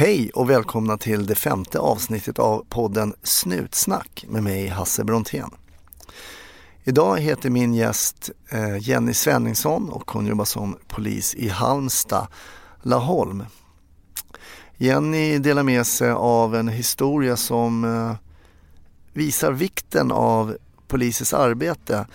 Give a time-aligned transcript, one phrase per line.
[0.00, 5.50] Hej och välkomna till det femte avsnittet av podden Snutsnack med mig Hasse Brontén.
[6.84, 12.26] Idag heter min gäst eh, Jenny Svenningsson och hon jobbar som polis i Halmstad,
[12.82, 13.44] Laholm.
[14.76, 18.14] Jenny delar med sig av en historia som eh,
[19.12, 20.56] visar vikten av
[20.88, 22.06] polisens arbete.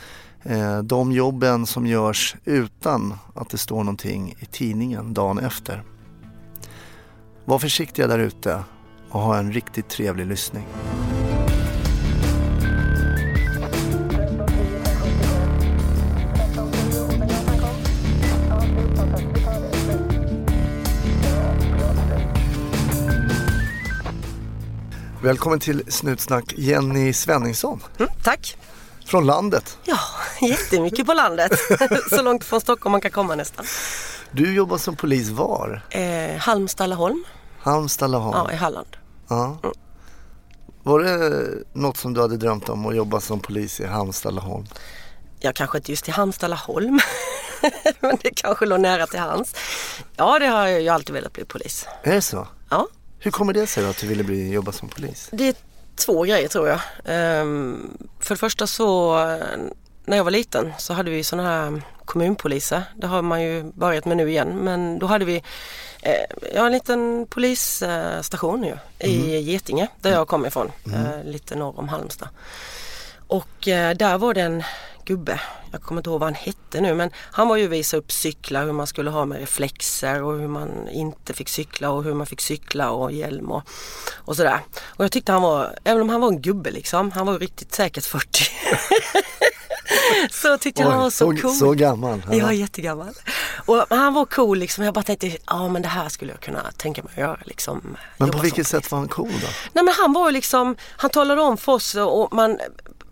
[0.44, 5.84] Eh, de jobben som görs utan att det står någonting i tidningen dagen efter.
[7.48, 8.64] Var försiktiga där ute
[9.10, 10.68] och ha en riktigt trevlig lyssning.
[25.24, 27.80] Välkommen till Snutsnack Jenny Svenningsson.
[28.00, 28.58] Mm, tack.
[29.06, 29.78] Från landet.
[29.84, 30.00] Ja,
[30.42, 31.52] jättemycket på landet.
[32.10, 33.66] Så långt från Stockholm man kan komma nästan.
[34.36, 35.82] Du jobbar som polis var?
[35.90, 37.24] Eh, Halmstad, Laholm.
[37.60, 38.38] Halmstad, Laholm.
[38.38, 38.98] Ja, i Halland.
[39.28, 39.58] Ja.
[39.64, 39.76] Mm.
[40.84, 44.66] Var det något som du hade drömt om att jobba som polis i Halmstad, Laholm?
[45.40, 47.00] Ja, kanske inte just i Halmstad, Laholm.
[48.00, 49.56] Men det kanske låg nära till hands.
[50.16, 51.88] Ja, det har jag ju alltid velat bli polis.
[52.04, 52.48] Är det så?
[52.70, 52.88] Ja.
[53.20, 55.30] Hur kommer det sig då att du ville bli, jobba som polis?
[55.32, 55.56] Det är
[55.96, 56.80] två grejer tror jag.
[57.42, 59.18] Um, för det första så
[60.06, 62.84] när jag var liten så hade vi sådana här kommunpoliser.
[62.96, 64.58] Det har man ju börjat med nu igen.
[64.58, 65.36] Men då hade vi
[66.02, 66.14] eh,
[66.54, 69.42] ja, en liten polisstation ju, i mm.
[69.42, 70.72] Getinge där jag kommer ifrån.
[70.86, 71.06] Mm.
[71.06, 72.30] Eh, lite norr om Halmstad.
[73.28, 74.64] Och eh, där var det en
[75.06, 78.12] gubbe, jag kommer inte ihåg vad han hette nu men han var ju visa upp
[78.12, 82.14] cyklar, hur man skulle ha med reflexer och hur man inte fick cykla och hur
[82.14, 83.64] man fick cykla och hjälm och,
[84.14, 84.60] och sådär.
[84.84, 87.74] Och jag tyckte han var, även om han var en gubbe liksom, han var riktigt
[87.74, 88.44] säkert 40.
[90.32, 91.52] så tyckte jag han var så, så cool.
[91.52, 92.22] Så gammal?
[92.30, 93.14] Ja, ja jättegammal.
[93.66, 94.84] Och han var cool liksom.
[94.84, 97.98] Jag bara tänkte, ja men det här skulle jag kunna tänka mig att göra liksom.
[98.18, 99.48] Men på vilket sätt var han cool då?
[99.74, 102.60] Nej men han var liksom, han talade om för oss och man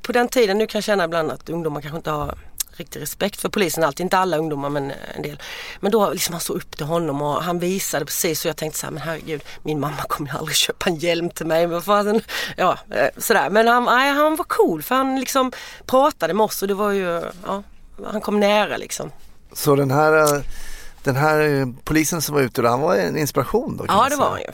[0.01, 2.37] på den tiden, nu kan jag känna ibland att ungdomar kanske inte har
[2.77, 5.41] riktig respekt för polisen alltid, inte alla ungdomar men en del.
[5.79, 8.79] Men då liksom han såg upp till honom och han visade precis och jag tänkte
[8.79, 11.67] så här, men herregud min mamma kommer ju aldrig köpa en hjälm till mig.
[11.67, 12.21] Men, fan,
[12.57, 13.49] ja, eh, sådär.
[13.49, 15.51] men han, nej, han var cool för han liksom
[15.85, 17.63] pratade med oss och det var ju, ja,
[18.05, 19.11] han kom nära liksom.
[19.53, 20.41] Så den här, eh,
[21.03, 23.85] den här eh, polisen som var ute då, han var en inspiration då?
[23.87, 24.51] Ja det var han ju.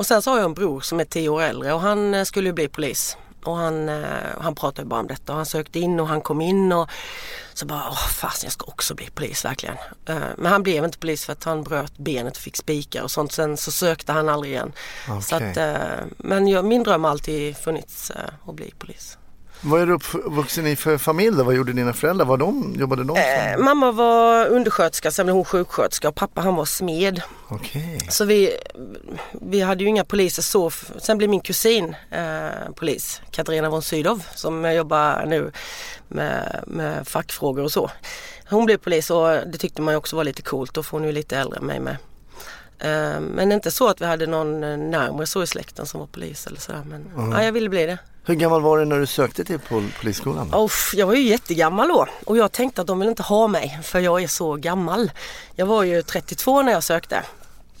[0.00, 2.48] Och sen så har jag en bror som är tio år äldre och han skulle
[2.48, 3.16] ju bli polis.
[3.44, 4.04] Och han, eh,
[4.40, 6.90] han pratade bara om detta och han sökte in och han kom in och
[7.54, 9.76] så bara, åh fasen jag ska också bli polis verkligen.
[10.06, 13.10] Eh, men han blev inte polis för att han bröt benet och fick spikar och
[13.10, 13.32] sånt.
[13.32, 14.72] Sen så sökte han aldrig igen.
[15.08, 15.22] Okay.
[15.22, 18.12] Så att, eh, men jag, min dröm har alltid funnits
[18.46, 19.18] att bli polis.
[19.62, 21.44] Vad är du uppvuxen i för familj då?
[21.44, 22.26] Vad gjorde dina föräldrar?
[22.26, 23.16] Var de, jobbade de?
[23.16, 27.22] Eh, mamma var undersköterska, sen blev hon sjuksköterska och pappa han var smed.
[27.48, 27.98] Okay.
[28.08, 28.50] Så vi,
[29.32, 30.70] vi hade ju inga poliser så.
[30.98, 35.52] Sen blev min kusin eh, polis, Katarina von Sydow som jobbar nu
[36.08, 37.90] med, med fackfrågor och så.
[38.50, 40.74] Hon blev polis och det tyckte man ju också var lite coolt.
[40.74, 41.96] Då får hon ju lite äldre än mig med.
[42.80, 44.60] Eh, men inte så att vi hade någon
[44.90, 46.82] närmare så i släkten som var polis eller sådär.
[46.86, 47.32] Men mm.
[47.32, 47.98] ja, jag ville bli det.
[48.24, 49.58] Hur gammal var du när du sökte till
[50.00, 50.50] polisskolan?
[50.54, 53.80] Oh, jag var ju jättegammal då och jag tänkte att de vill inte ha mig
[53.82, 55.10] för jag är så gammal.
[55.54, 57.22] Jag var ju 32 när jag sökte.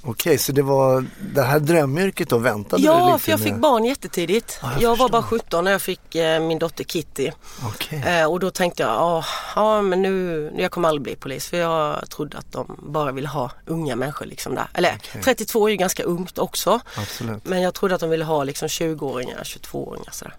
[0.02, 3.40] Okej, så det var det här drömyrket då väntade ja, du lite Ja, för jag
[3.40, 3.48] med...
[3.48, 4.58] fick barn jättetidigt.
[4.62, 7.30] Ja, jag jag var bara 17 när jag fick eh, min dotter Kitty.
[7.74, 7.98] Okay.
[7.98, 9.24] Eh, och då tänkte jag,
[9.54, 13.28] ja men nu, jag kommer aldrig bli polis för jag trodde att de bara ville
[13.28, 14.68] ha unga människor liksom där.
[14.74, 15.22] Eller okay.
[15.22, 16.80] 32 är ju ganska ungt också.
[16.96, 17.44] Absolut.
[17.44, 20.34] Men jag trodde att de ville ha liksom 20-åringar, 22-åringar sådär.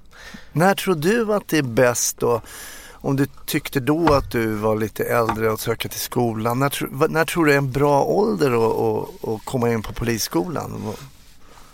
[0.52, 2.42] När tror du att det är bäst då
[3.02, 7.26] om du tyckte då att du var lite äldre och söka till skolan, när, när
[7.26, 10.94] tror du är en bra ålder att, komma in på polisskolan?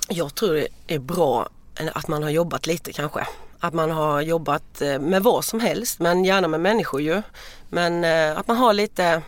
[0.09, 1.49] Jag tror det är bra
[1.93, 3.27] att man har jobbat lite kanske.
[3.59, 7.21] Att man har jobbat eh, med vad som helst men gärna med människor ju.
[7.69, 9.21] Men eh, att man har lite,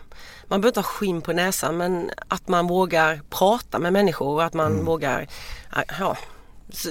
[0.47, 4.43] man behöver inte ha skinn på näsan men att man vågar prata med människor och
[4.43, 4.85] att man mm.
[4.85, 5.27] vågar
[5.99, 6.17] ja,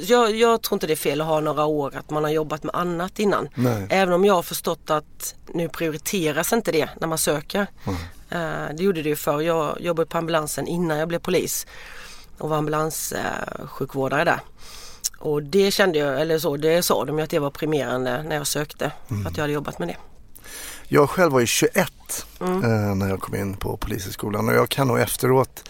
[0.02, 2.62] jag, jag, tror inte det är fel att ha några år att man har jobbat
[2.62, 3.48] med annat innan.
[3.54, 3.86] Nej.
[3.90, 7.66] Även om jag har förstått att nu prioriteras inte det när man söker.
[7.86, 7.98] Mm.
[8.32, 9.40] Uh, det gjorde det ju förr.
[9.40, 11.66] Jag jobbade på ambulansen innan jag blev polis
[12.38, 14.40] och var ambulanssjukvårdare där.
[15.18, 18.36] Och det kände jag, eller så, det sa de ju att det var primerande när
[18.36, 18.92] jag sökte.
[19.10, 19.26] Mm.
[19.26, 19.96] Att jag hade jobbat med det.
[20.88, 21.92] Jag själv var ju 21
[22.40, 22.64] mm.
[22.64, 25.64] uh, när jag kom in på polishögskolan och jag kan nog efteråt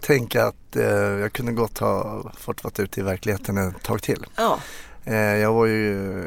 [0.00, 4.26] tänka att eh, jag kunde gott ha fått vara ute i verkligheten ett tag till.
[4.36, 4.58] Ja.
[5.04, 6.24] Eh, jag var ju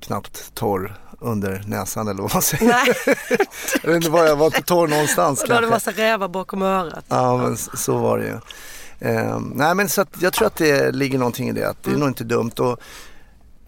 [0.00, 2.66] knappt torr under näsan eller vad man säger.
[2.66, 3.16] Nej.
[3.82, 5.42] jag vet inte var jag var inte torr någonstans.
[5.42, 7.04] Och du hade massa rävar bakom örat.
[7.08, 8.38] Ja men så var det ju.
[9.08, 11.88] Eh, nej men så att jag tror att det ligger någonting i det, att det
[11.88, 12.00] är Mm.
[12.00, 12.50] nog inte dumt.
[12.58, 12.80] Och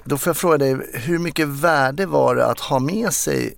[0.04, 3.54] då får jag fråga dig, hur mycket värde var det att ha med sig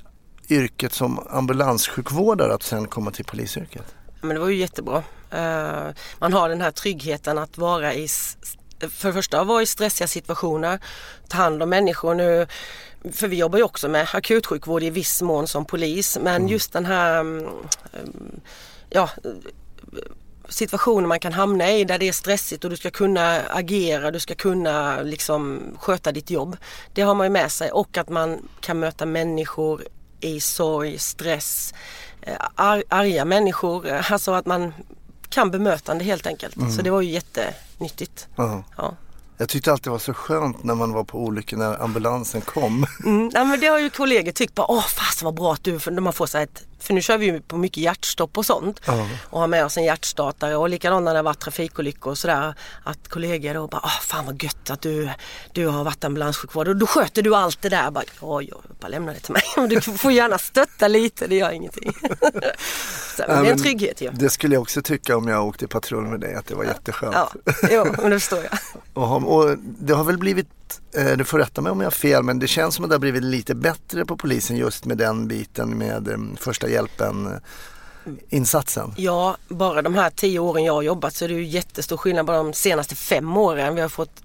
[0.49, 3.95] yrket som ambulanssjukvårdare att sen komma till polisyrket?
[4.21, 5.03] Men det var ju jättebra.
[5.31, 5.87] Eh,
[6.19, 8.09] man har den här tryggheten att vara i,
[8.79, 10.79] för det första vara i stressiga situationer,
[11.29, 12.47] ta hand om människor nu.
[13.13, 16.87] För vi jobbar ju också med akutsjukvård i viss mån som polis men just den
[16.87, 17.39] här mm,
[17.93, 18.41] mm,
[18.91, 19.11] ja,
[20.49, 24.21] situationer man kan hamna i där det är stressigt och du ska kunna agera, du
[24.21, 26.57] ska kunna liksom sköta ditt jobb.
[26.95, 29.83] Det har man ju med sig och att man kan möta människor
[30.21, 31.75] i sorg, stress,
[32.23, 33.87] eh, ar arga människor.
[33.89, 34.75] eh, Alltså att man
[35.29, 36.55] kan bemötande helt enkelt.
[36.77, 38.29] Så det var ju jättenyttigt.
[38.37, 38.97] Ja.
[39.39, 39.43] Ja.
[39.43, 42.87] Jag tyckte alltid det var så skönt när man var på olyckor när ambulansen kom.
[43.05, 45.79] Mm, nej, men det har ju kollegor tyckt bara, åh fast vad bra att du,
[45.79, 48.81] för man får så ett, för nu kör vi ju på mycket hjärtstopp och sånt
[48.87, 49.09] Ja.
[49.31, 52.55] och har med oss en hjärtstartare och likadant när det har varit trafikolyckor och sådär
[52.85, 55.11] att kollegor då bara, åh fan vad gött att du,
[55.53, 57.91] du har varit ambulanssjukvård och då sköter du allt det där.
[57.91, 59.43] Bara, oj, oj, bara lämna det till mig.
[59.69, 61.93] Du får gärna stötta lite, det gör ingenting.
[63.17, 64.11] så, men det är en trygghet ju.
[64.11, 67.15] Det skulle jag också tycka om jag åkte patrull med dig, att det var jätteskönt.
[67.15, 67.31] Ja,
[67.71, 68.59] jo, men det förstår jag.
[69.03, 71.91] Och, har- och det har väl blivit, eh, du får rätta mig om jag har
[71.91, 74.99] fel, men det känns som att det har blivit lite bättre på polisen just med
[74.99, 78.95] den biten med eh, första hjälpen eh, insatsen.
[78.97, 82.27] Ja, bara de här tio åren jag har jobbat så är det ju jättestor skillnad
[82.27, 83.75] bara de senaste fem åren.
[83.75, 84.23] Vi har fått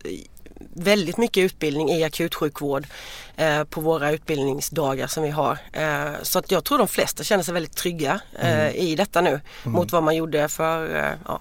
[0.74, 2.88] väldigt mycket utbildning i akutsjukvård
[3.36, 5.57] eh, på våra utbildningsdagar som vi har.
[5.74, 9.42] Eh, så att jag tror de flesta känner sig väldigt trygga eh, i detta nu
[9.63, 11.39] mot vad man gjorde för eh, ja,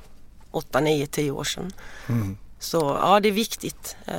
[0.51, 1.73] 8, 9, 10 år sedan.
[2.63, 3.97] Så ja, det är viktigt.
[4.07, 4.15] Eh,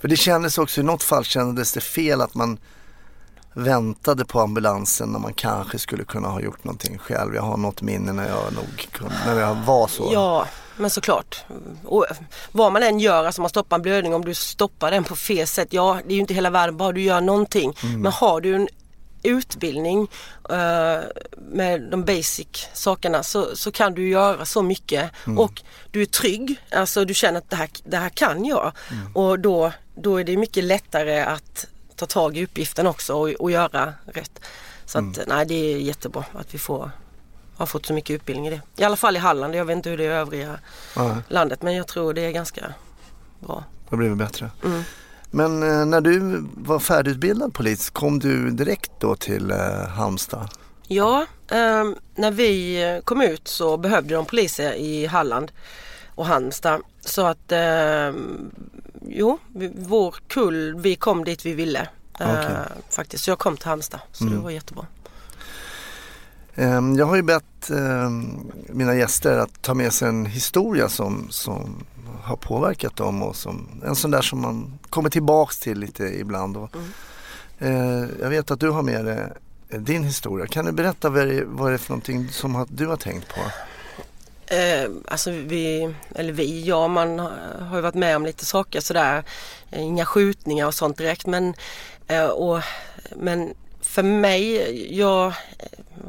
[0.00, 2.58] För det kändes också, i något fall kändes det fel att man
[3.52, 7.34] väntade på ambulansen när man kanske skulle kunna ha gjort någonting själv.
[7.34, 10.10] Jag har något minne när jag nog kunde, när jag var så.
[10.12, 10.46] Ja,
[10.76, 11.44] men såklart.
[11.84, 12.06] Och
[12.52, 15.46] vad man än gör, alltså man stoppar en blödning, om du stoppar den på fel
[15.46, 17.76] sätt, ja det är ju inte hela världen, bara du gör någonting.
[17.82, 18.68] Men har du en
[19.26, 20.08] utbildning
[20.50, 20.98] eh,
[21.38, 26.56] med de basic sakerna så, så kan du göra så mycket och du är trygg,
[26.72, 28.72] alltså du känner att det här, det här kan jag
[29.14, 33.50] och då, då är det mycket lättare att ta tag i uppgiften också och, och
[33.50, 34.40] göra rätt.
[34.84, 36.90] Så att nej det är jättebra att vi får
[37.56, 38.60] har fått så mycket utbildning i det.
[38.76, 40.58] I alla fall i Halland, jag vet inte hur det är i övriga
[40.96, 42.74] Ja, landet men jag tror det är ganska
[43.40, 43.64] bra.
[43.90, 44.50] det blev bättre.
[44.64, 44.82] Mm.
[45.30, 50.48] Men eh, när du var färdigutbildad polis, kom du direkt då till eh, Halmstad?
[50.88, 55.52] Ja, ehm, när vi kom ut så behövde de poliser i Halland
[56.14, 56.80] och Halmstad.
[57.00, 58.50] Så att ehm,
[59.08, 59.38] jo,
[59.74, 61.88] vår kull, vi kom dit vi ville.
[62.20, 62.56] eh, Okej.
[62.90, 64.86] faktiskt, så jag kom till Halmstad så det var jättebra.
[66.54, 67.70] Ehm, Jag har ju bett
[68.68, 71.84] mina gäster att ta med sig en historia som, som
[72.22, 76.56] har påverkat dem och som, en sån där som man kommer tillbaks till lite ibland.
[76.56, 76.76] Och,
[77.58, 79.32] eh, jag vet att du har med dig
[79.68, 80.46] eh, din historia.
[80.46, 83.40] Kan du berätta vad det, vad det är för någonting som du har tänkt på?
[84.54, 87.18] Eh, alltså vi, eller vi, ja man
[87.60, 89.24] har ju varit med om lite saker sådär.
[89.70, 91.54] Eh, Inga skjutningar och sånt direkt men,
[92.06, 92.60] eh, och,
[93.16, 95.32] men för mig, jag,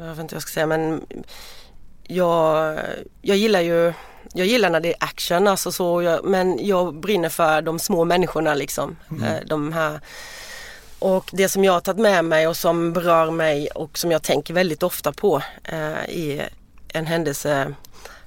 [0.00, 1.06] jag vet inte vad jag ska säga men
[2.02, 2.78] jag,
[3.22, 3.92] jag gillar ju
[4.32, 8.04] jag gillar när det är action alltså så, jag, men jag brinner för de små
[8.04, 8.96] människorna liksom.
[9.22, 10.00] Eh, de här
[10.98, 14.22] och det som jag har tagit med mig och som berör mig och som jag
[14.22, 16.48] tänker väldigt ofta på eh, är
[16.88, 17.74] en händelse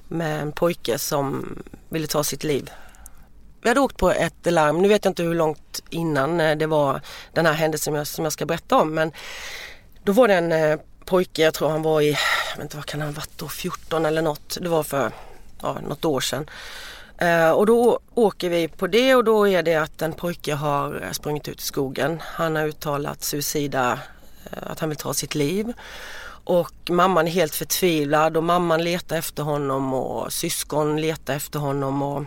[0.08, 1.56] med en pojke som
[1.88, 2.70] ville ta sitt liv.
[3.62, 6.66] Vi hade åkt på ett larm, nu vet jag inte hur långt innan eh, det
[6.66, 7.00] var
[7.32, 9.12] den här händelsen jag, som jag ska berätta om men
[10.04, 12.86] då var det en eh, pojke, jag tror han var i, jag vet inte vad
[12.86, 14.58] kan han ha varit då, 14 eller något.
[14.60, 15.12] Det var för
[15.62, 16.46] ja, något år sedan.
[17.18, 21.08] Eh, och då åker vi på det och då är det att en pojke har
[21.12, 22.22] sprungit ut i skogen.
[22.24, 23.98] Han har uttalat suicida,
[24.44, 25.72] eh, att han vill ta sitt liv.
[26.44, 32.02] Och mamman är helt förtvivlad och mamman letar efter honom och syskon letar efter honom.
[32.02, 32.24] Och,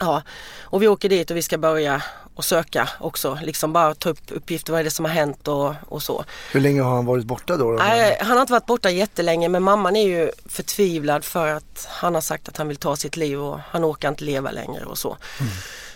[0.00, 0.22] ja.
[0.62, 2.02] och vi åker dit och vi ska börja
[2.40, 3.38] och söka också.
[3.42, 6.24] Liksom bara ta upp uppgifter, vad är det som har hänt och, och så.
[6.52, 7.64] Hur länge har han varit borta då?
[7.64, 12.14] Nej, han har inte varit borta jättelänge men mamman är ju förtvivlad för att han
[12.14, 14.98] har sagt att han vill ta sitt liv och han orkar inte leva längre och
[14.98, 15.16] så.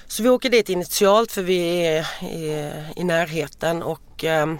[0.06, 4.54] Så vi åker dit initialt för vi är i, i närheten och eh,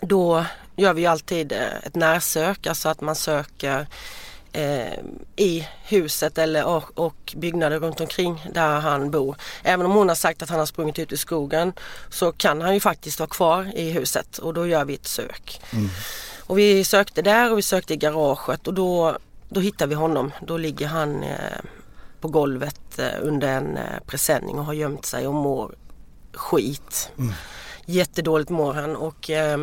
[0.00, 0.44] då
[0.76, 3.86] gör vi alltid eh, ett närsök, alltså att man söker
[4.56, 4.98] eh,
[5.36, 9.36] i huset eller, och, och byggnader runt omkring där han bor.
[9.62, 11.72] Även om hon har sagt att han har sprungit ut i skogen
[12.10, 15.60] så kan han ju faktiskt vara kvar i huset och då gör vi ett sök.
[16.40, 20.32] Och vi sökte där och vi sökte i garaget och då, då hittade vi honom.
[20.40, 21.60] Då ligger han eh,
[22.20, 25.74] på golvet eh, under en eh, presenning och har gömt sig och mår
[26.32, 27.10] skit.
[27.18, 27.32] Mm.
[27.86, 29.58] Jättedåligt mår han och eh,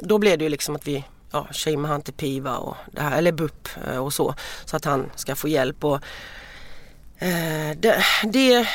[0.00, 1.04] då blev det ju liksom att vi
[1.36, 4.34] ja, shameade han till PIVA och det här, eller BUP eh, och så.
[4.64, 5.84] Så att han ska få hjälp.
[5.84, 5.94] Och,
[7.18, 8.68] eh, det, det,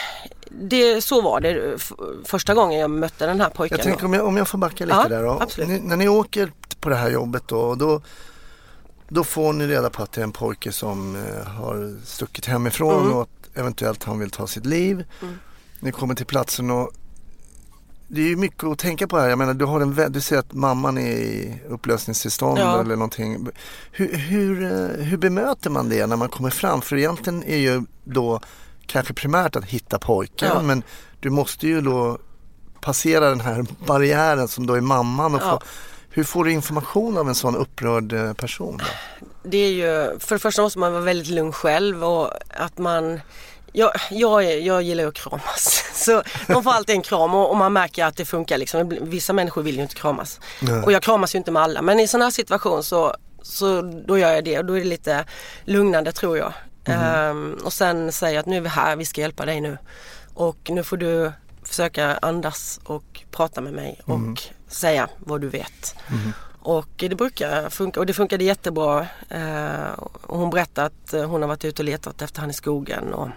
[0.49, 1.91] det, så var det f-
[2.25, 3.77] första gången jag mötte den här pojken.
[3.77, 5.65] Jag tänker om jag, om jag får backa lite Ja, där då.
[5.65, 8.01] Ni, när ni åker på det här jobbet då, då,
[9.09, 13.01] då får ni reda på att det är en pojke som eh, har stuckit hemifrån
[13.01, 13.13] Mm.
[13.13, 15.05] och att eventuellt han vill ta sitt liv.
[15.21, 15.37] Mm.
[15.79, 16.91] Ni kommer till platsen och
[18.13, 19.29] det är ju mycket att tänka på här.
[19.29, 22.79] Jag menar du, har en, du ser att mamman är i upplösningstillstånd Ja.
[22.81, 23.47] eller någonting.
[23.91, 26.81] Hur, hur, eh, hur bemöter man det när man kommer fram?
[26.81, 28.39] För egentligen är ju då
[28.85, 30.61] kanske primärt att hitta pojken Ja.
[30.61, 30.83] men
[31.19, 32.17] du måste ju då
[32.81, 35.35] passera den här barriären som då är mamman.
[35.35, 35.49] Och Ja.
[35.49, 35.65] få,
[36.09, 38.77] hur får du information av en sån upprörd eh, person?
[38.77, 38.85] Då?
[39.43, 43.19] Det är ju, för det första måste man vara väldigt lugn själv och att man
[43.73, 45.83] jag, jag, jag gillar ju att kramas.
[45.93, 48.57] Så man får alltid en kram och, och man märker att det funkar.
[48.57, 48.97] Liksom.
[49.01, 50.39] Vissa människor vill ju inte kramas.
[50.59, 50.83] Nej.
[50.83, 51.81] Och jag kramas ju inte med alla.
[51.81, 54.87] Men i sån här situation så, så då gör jag det och då är det
[54.87, 55.25] lite
[55.65, 56.53] lugnande tror jag.
[56.85, 59.77] Ehm, och sen säger jag att nu är vi här, vi ska hjälpa dig nu.
[60.33, 61.31] Och nu får du
[61.63, 65.95] försöka andas och prata med mig och säga vad du vet.
[66.63, 69.07] Och det brukar funka och det funkade jättebra.
[69.29, 73.29] Eh, hon berättade att hon har varit ute och letat efter han i skogen och,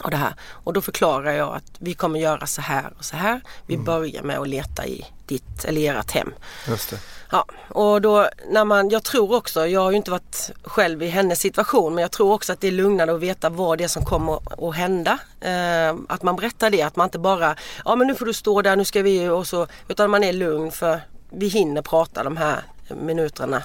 [0.00, 0.34] och det här.
[0.64, 3.40] Och då förklarar jag att vi kommer göra så här och så här.
[3.66, 6.34] Vi börjar med att leta i ditt eller ert hem.
[6.68, 6.98] Just det.
[7.30, 11.08] Ja, och då när man, jag tror också, jag har ju inte varit själv i
[11.08, 13.88] hennes situation men jag tror också att det är lugnare att veta vad det är
[13.88, 15.18] som kommer att hända.
[15.40, 18.62] Eh, att man berättar det, att man inte bara, ja men nu får du stå
[18.62, 22.36] där, nu ska vi och så, utan man är lugn för vi hinner prata de
[22.36, 23.62] här minuterna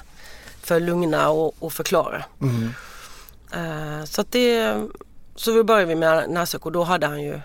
[0.62, 2.24] för att lugna och, och förklara.
[2.40, 2.74] Mm.
[3.52, 4.80] Eh, så att det,
[5.36, 7.40] så vi började vi med närsök och då hade han ju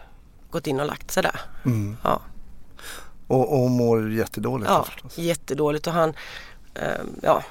[0.49, 1.41] gått in och lagt sig där.
[1.65, 1.97] Mm.
[2.03, 2.21] Ja.
[3.27, 5.17] Och, och mår jättedåligt Ja, förstås.
[5.17, 6.13] jättedåligt och han,
[6.75, 7.43] eh, ja,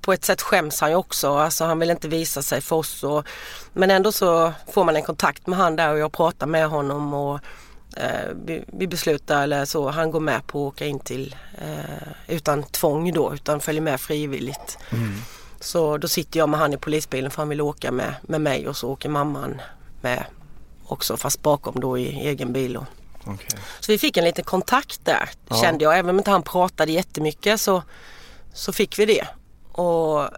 [0.00, 1.36] på ett sätt skäms han ju också.
[1.36, 3.04] Alltså han vill inte visa sig för oss.
[3.04, 3.24] Och,
[3.72, 7.14] men ändå så får man en kontakt med han där och jag pratar med honom
[7.14, 7.40] och
[7.96, 12.08] eh, vi, vi beslutar eller så, han går med på att åka in till, eh,
[12.28, 14.78] utan tvång då, utan följer med frivilligt.
[14.90, 15.14] Mm.
[15.64, 18.68] Så då sitter jag med han i polisbilen för han vill åka med, med mig
[18.68, 19.60] och så åker mamman
[20.00, 20.24] med
[20.86, 22.76] också fast bakom då i egen bil.
[22.76, 22.84] Och,
[23.26, 23.60] Okej.
[23.80, 25.56] så vi fick en liten kontakt där Ja.
[25.56, 25.98] kände jag.
[25.98, 27.82] Även om inte han pratade jättemycket så,
[28.52, 29.26] så fick vi det.
[29.72, 30.28] Och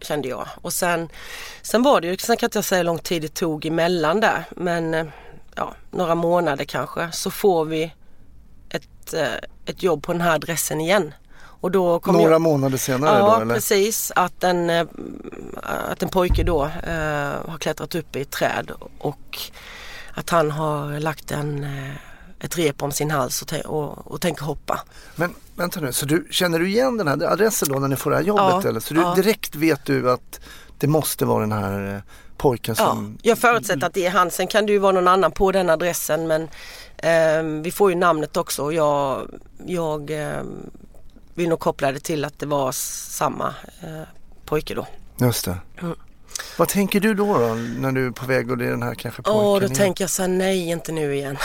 [0.00, 0.46] kände jag.
[0.62, 1.08] Och sen,
[1.62, 4.20] sen var det ju, sen kan inte jag säga hur lång tid det tog emellan
[4.20, 4.44] där.
[4.56, 5.06] Men eh,
[5.54, 7.92] ja, några månader kanske så får vi
[8.70, 9.34] ett, eh,
[9.66, 11.14] ett jobb på den här adressen igen.
[11.60, 13.54] Och då kom Några jag, månader senare Ja då eller?
[13.54, 14.12] precis.
[14.16, 14.86] Att en, eh,
[15.62, 19.38] att en pojke då eh, har klättrat upp i ett träd och
[20.14, 21.94] att han har lagt en, eh,
[22.40, 24.80] ett rep om sin hals och, och, och tänker hoppa.
[25.16, 28.10] Men vänta nu, så du, känner du igen den här adressen då när ni får
[28.10, 28.80] det här jobbet Ja, eller?
[28.80, 29.14] Så du, ja.
[29.14, 30.40] direkt vet du att
[30.78, 32.00] det måste vara den här eh,
[32.36, 33.18] pojken Ja, som...
[33.22, 34.30] jag förutsätter att det är han.
[34.30, 36.42] Sen kan det ju vara någon annan på den adressen men
[36.96, 39.28] eh, vi får ju namnet också och jag,
[39.66, 40.42] jag eh,
[41.38, 44.02] vill nog koppla det till att det var samma eh,
[44.44, 44.86] pojke då.
[45.20, 45.56] Just det.
[45.82, 45.94] Mm.
[46.58, 48.94] Vad tänker du då, då när du är på väg och det är den här
[48.94, 49.40] kanske pojken?
[49.40, 49.76] Åh, då igen?
[49.76, 51.38] tänker jag så här, nej inte nu igen.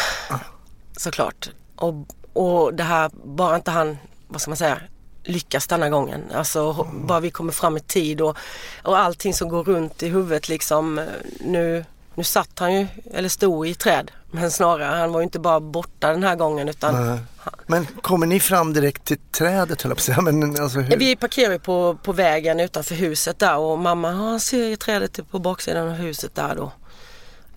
[0.97, 1.49] Såklart.
[1.75, 1.93] Och,
[2.33, 3.97] och det här, bara inte han,
[4.27, 4.77] vad ska man säga,
[5.23, 6.21] lyckas denna gången.
[6.33, 8.37] Alltså ho- bara vi kommer fram i tid och,
[8.83, 10.99] och allting som går runt i huvudet liksom.
[10.99, 11.05] eh,
[11.39, 11.85] Nu,
[12.15, 14.11] nu satt han ju, eller stod i träd.
[14.35, 17.19] Men snarare, han var ju inte bara borta den här gången utan Nej.
[17.67, 20.21] Men kommer ni fram direkt till trädet höll jag på att säga.
[20.21, 20.97] Men alltså hur?
[20.97, 25.31] Vi parkerar på, på vägen utanför huset där och mamma, "Ja, han ser ju trädet
[25.31, 26.71] på baksidan av huset där då.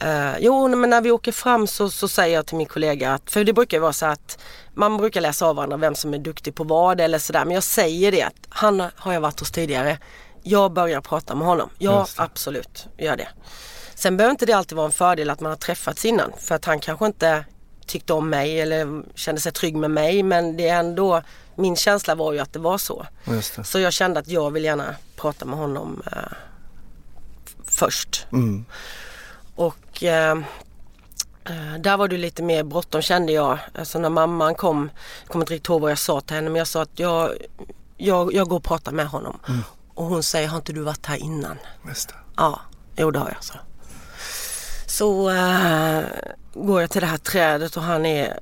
[0.07, 3.31] Eh, jo, men när vi åker fram så, så säger jag till min kollega att,
[3.31, 4.39] för det brukar ju vara så att
[4.75, 7.45] man brukar läsa av varandra vem som är duktig på vad eller sådär.
[7.45, 9.99] Men jag säger det att han har jag varit hos tidigare.
[10.43, 11.71] Jag börjar prata med honom.
[11.79, 13.29] Ja, absolut, gör det.
[13.97, 16.33] Sen behöver inte det alltid vara en fördel att man har träffats innan.
[16.39, 17.45] För att han kanske inte
[17.87, 20.23] tyckte om mig eller kände sig trygg med mig.
[20.23, 21.23] Men det är ändå,
[21.55, 23.07] min känsla var ju att det var så.
[23.25, 23.65] Det.
[23.65, 26.33] Så jag kände att jag vill gärna prata med honom eh,
[27.65, 28.27] först.
[28.33, 28.65] Mm.
[29.55, 30.39] Och eh,
[31.45, 33.59] eh, där var det lite mer bråttom kände jag.
[33.75, 34.91] Alltså när mamman kom,
[35.23, 37.31] jag kommer inte riktigt ihåg vad jag sa till henne men jag sa att jag,
[37.97, 39.39] jag, jag går och pratar med honom.
[39.95, 41.59] Och hon säger, har inte du varit här innan?
[42.37, 42.61] Ja,
[42.97, 43.55] jo det har jag så.
[44.97, 46.01] Så eh,
[46.55, 48.39] går jag till det här trädet och han är,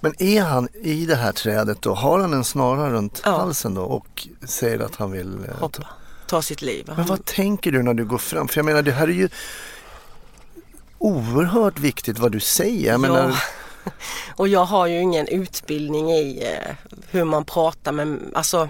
[0.00, 1.94] Men är han i det här trädet då?
[1.94, 3.30] Har han en snara runt Ja.
[3.30, 5.60] halsen då och säger att han vill ta...
[5.60, 5.86] hoppa,
[6.26, 6.92] ta sitt liv.
[6.96, 8.48] Men vad tänker du när du går fram?
[8.48, 9.28] För jag menar det här är ju
[10.98, 12.90] oerhört viktigt vad du säger.
[12.90, 13.28] Jag menar,
[13.84, 13.90] Ja.
[14.36, 16.74] Och jag har ju ingen utbildning i eh,
[17.10, 18.68] hur man pratar med, alltså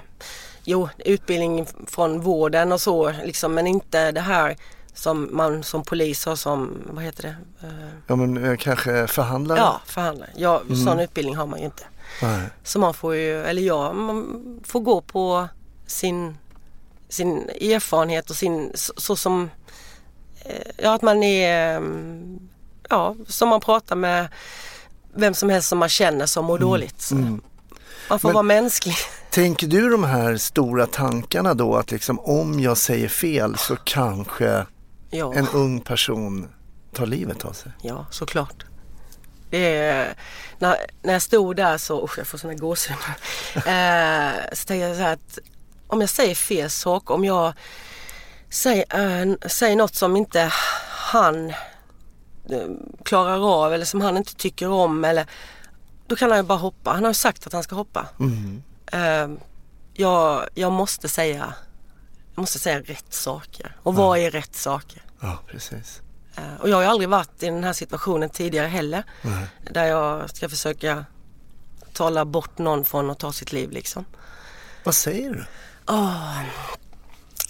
[0.65, 4.57] jo utbildning från vården och så liksom men inte det här
[4.95, 7.37] som man som polis har som, vad heter det?
[7.67, 9.59] Eh, ja, men eh, kanske förhandlare?
[9.59, 10.31] ja, förhandlare.
[10.37, 10.77] Ja, Mm.
[10.85, 11.83] sån utbildning har man ju inte.
[12.23, 12.41] Nej.
[12.65, 15.49] Så man får ju, eller ja, man får gå på
[15.87, 16.39] sin,
[17.09, 19.51] sin erfarenhet och sin, så, så som,
[20.45, 22.39] eh, ja att man är, mm,
[22.91, 24.29] ja som man pratar med
[25.15, 27.01] vem som helst som man känner som mår dåligt.
[27.03, 27.41] Så Mm.
[28.11, 28.95] Man får Men- vara mänsklig.
[29.31, 34.67] Tänker du de här stora tankarna då att liksom om jag säger fel så kanske
[35.15, 36.49] Ja, en ung person
[36.93, 37.73] tar livet av sig?
[37.83, 38.65] ja såklart.
[39.51, 40.15] Det är,
[40.59, 42.97] när, när jag stod där så, usch jag får såna gåshud
[43.55, 45.39] eh, Så tänkte jag så att
[45.87, 47.53] om jag säger fel sak, om jag
[48.51, 50.53] säger, eh, säger något som inte
[50.89, 51.51] han
[52.51, 52.69] eh,
[53.05, 55.27] klarar av eller som han inte tycker om eller
[56.07, 56.91] då kan han ju bara hoppa.
[56.93, 58.07] Han har ju sagt att han ska hoppa.
[58.21, 58.63] Mm.
[58.93, 59.39] Eh,
[59.95, 61.55] jag, jag måste säga
[62.35, 63.77] jag måste säga rätt saker.
[63.83, 65.03] Och vad är rätt saker?
[65.25, 66.03] Ja, precis.
[66.37, 69.05] Eh, Och jag har aldrig varit i den här situationen tidigare heller.
[69.23, 69.47] Nej.
[69.71, 71.05] Där jag ska försöka
[71.93, 74.05] tala bort någon från att ta sitt liv liksom.
[74.85, 75.45] Vad säger du?
[75.89, 76.41] Åh,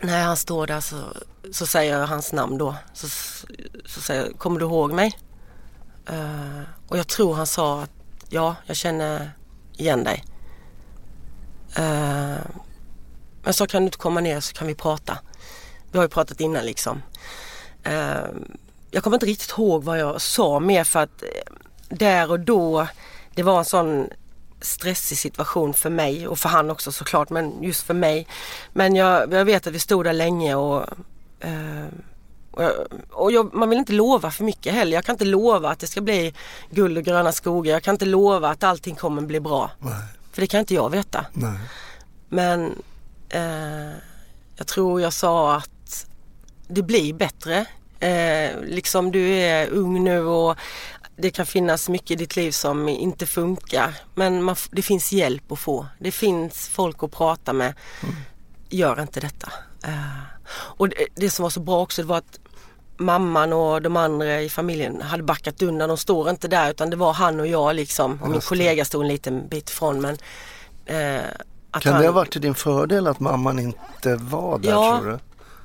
[0.02, 0.96] när han står där så,
[1.52, 2.74] så säger jag hans namn då.
[2.94, 3.08] Så,
[3.86, 5.18] så säger jag, kommer du ihåg mig?
[6.08, 7.90] Eh, och jag tror han sa att
[8.28, 9.30] ja, jag känner
[9.76, 10.24] igen dig.
[11.76, 12.36] Eh,
[13.42, 15.18] men så kan du inte komma ner så kan vi prata.
[15.92, 17.02] Vi har ju pratat innan liksom.
[17.84, 18.26] Eh,
[18.90, 21.54] jag kommer inte riktigt ihåg vad jag sa mer för att eh,
[21.88, 22.86] där och då
[23.34, 24.08] det var en sån
[24.60, 28.26] stressig situation för mig och för han också såklart men just för mig.
[28.72, 30.86] Men jag, jag vet att vi stod där länge och,
[31.40, 31.86] eh,
[32.50, 32.72] och, jag,
[33.10, 34.92] och jag, man vill inte lova för mycket heller.
[34.96, 36.34] Jag kan inte lova att det ska bli
[36.70, 37.72] guld och gröna skogar.
[37.72, 39.70] Jag kan inte lova att allting kommer bli bra.
[39.78, 39.92] Nej.
[40.32, 41.26] För det kan inte jag veta.
[41.32, 41.58] Nej.
[42.28, 42.82] Men
[43.28, 43.96] eh,
[44.56, 46.06] jag tror jag sa att
[46.68, 47.66] det blir bättre.
[48.08, 50.56] Eh, liksom du är ung nu och
[51.16, 53.94] det kan finnas mycket i ditt liv som inte funkar.
[54.14, 55.86] Men man, det finns hjälp att få.
[55.98, 57.74] Det finns folk att prata med.
[58.68, 59.52] Gör inte detta.
[59.84, 60.18] Eh,
[60.50, 62.38] och det, det som var så bra också det var att
[62.96, 65.88] mamman och de andra i familjen hade backat undan.
[65.88, 68.18] De står inte där utan det var han och jag liksom.
[68.22, 70.14] Och min kollega stod en liten bit ifrån men
[70.86, 71.22] eh,
[71.80, 74.98] Kan han, det ha varit till din fördel att mamman inte var där Ja.
[75.02, 75.18] tror du?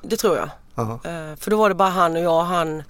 [0.10, 0.50] Det tror jag.
[0.80, 0.94] Jaha.
[1.04, 2.44] Eh, för då var det bara han och jag.
[2.44, 2.84] Han,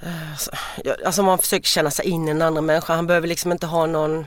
[0.00, 2.94] eh, alltså man försöker känna sig in i en annan människa.
[2.94, 4.26] Han behöver liksom inte ha någon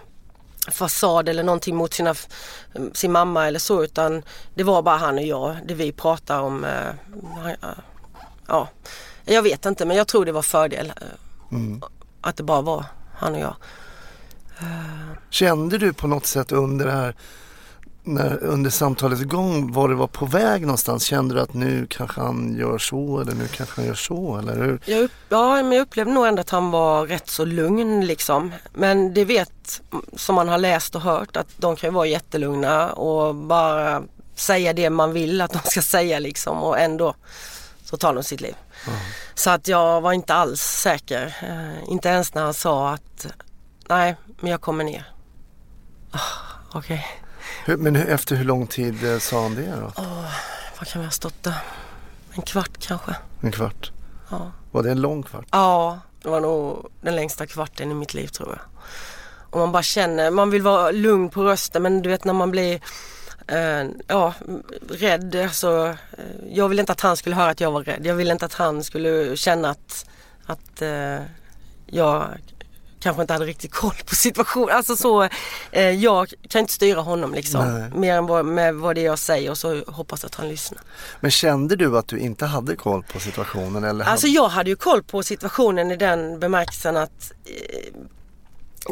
[0.71, 2.15] fasad eller någonting mot sina,
[2.93, 4.23] sin mamma eller så utan
[4.55, 5.55] det var bara han och jag.
[5.65, 6.63] Det vi pratade om.
[6.65, 7.69] eh,
[8.47, 8.67] ja,
[9.25, 10.93] jag vet inte men jag tror det var fördel.
[11.51, 11.81] Mm.
[12.21, 13.55] Att det bara var han och jag.
[15.29, 17.15] Kände du på något sätt under det här
[18.03, 21.03] när, under samtalets gång var det var på väg någonstans?
[21.03, 24.55] Kände du att nu kanske han gör så eller nu kanske han gör så eller
[24.55, 24.79] hur?
[24.85, 28.53] Jag, upp, ja, men jag upplevde nog ändå att han var rätt så lugn liksom.
[28.73, 29.81] Men det vet,
[30.15, 34.03] som man har läst och hört, att de kan ju vara jättelugna och bara
[34.35, 37.15] säga det man vill att de ska säga liksom och ändå
[37.83, 38.55] så tar de sitt liv.
[39.35, 41.35] Så att jag var inte alls säker.
[41.41, 43.27] Eh, inte ens när han sa att
[43.89, 45.11] nej, men jag kommer ner.
[46.11, 46.19] Ah,
[46.73, 47.05] Okej, Hur,
[47.65, 49.91] men efter hur lång tid eh, sa han det då?
[50.79, 51.57] vad kan vi ha stått där?
[52.33, 53.15] En kvart kanske?
[53.41, 53.91] En kvart?
[54.29, 54.51] Ja.
[54.71, 55.45] Var det en lång kvart?
[55.51, 58.59] Ja, det var nog den längsta kvarten i mitt liv tror jag.
[59.51, 62.51] Och man bara känner, man vill vara lugn på rösten men du vet när man
[62.51, 62.81] blir
[63.47, 64.33] eh, ja,
[64.89, 65.95] rädd så eh,
[66.49, 68.05] jag ville inte att han skulle höra att jag var rädd.
[68.05, 70.05] Jag ville inte att han skulle känna att,
[70.45, 71.19] att eh,
[71.85, 72.27] jag
[73.01, 74.75] kanske inte hade riktigt koll på situationen.
[74.75, 75.27] Alltså så,
[75.71, 77.79] eh, jag kan inte styra honom liksom.
[77.79, 77.91] Nej.
[77.95, 80.81] Mer än vad, med vad det är jag säger och så hoppas att han lyssnar.
[81.19, 83.83] Men kände du att du inte hade koll på situationen?
[83.83, 87.93] Eller Alltså jag hade ju koll på situationen i den bemärkelsen att eh,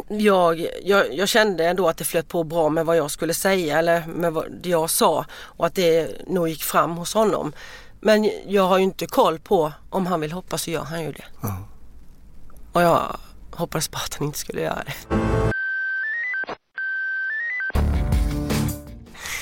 [0.08, 3.78] jag, jag, jag kände ändå att det flöt på bra med vad jag skulle säga
[3.78, 7.52] eller med vad det jag sa och att det nog gick fram hos honom.
[8.00, 11.12] Men jag har ju inte koll på om han vill hoppa så gör han ju
[11.12, 11.24] det.
[11.40, 11.56] Ja.
[12.72, 13.16] Och jag
[13.52, 15.16] hoppades bara att han inte skulle göra det.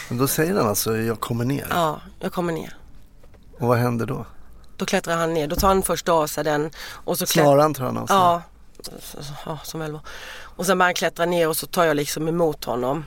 [0.08, 1.66] Men då säger han alltså, jag kommer ner.
[1.70, 2.76] Ja, jag kommer ner.
[3.58, 4.26] Och vad händer då?
[4.76, 5.46] Då klättrar han ner.
[5.46, 8.16] Då tar han först av sig den och så klättrar Snaran tar han av sig?
[8.16, 8.42] Ja,
[8.80, 10.00] så- så- ja som väl var.
[10.42, 13.04] Och sen han klättra ner och så tar jag liksom emot honom.